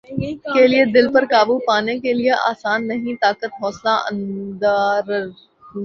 کے 0.45 0.63
لیے 0.67 0.83
دل 0.95 1.05
پر 1.13 1.23
قابو 1.31 1.57
پانے 1.67 1.97
کیلئے 1.99 2.31
آسان 2.43 2.87
نہیں 2.87 3.15
طاقت 3.21 3.51
حوصلہ 3.59 3.95
ندارد 4.13 5.29